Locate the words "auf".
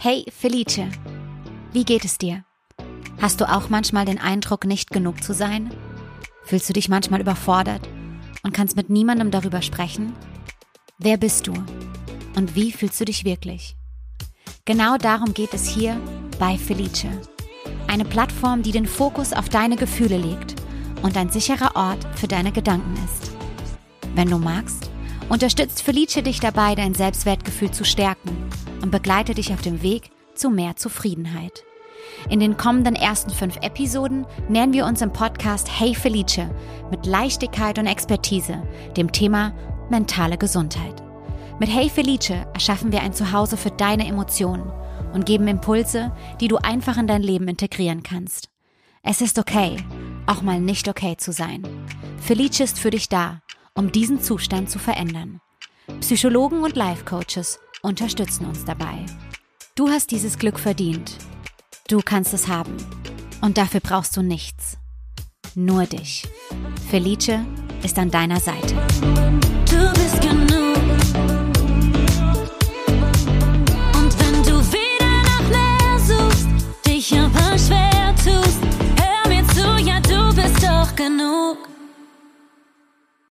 19.32-19.48, 29.52-29.62